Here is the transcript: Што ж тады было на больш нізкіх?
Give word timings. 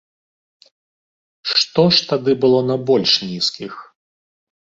Што 1.63 1.85
ж 1.97 2.09
тады 2.11 2.31
было 2.45 2.59
на 2.71 2.77
больш 2.89 3.11
нізкіх? 3.29 3.73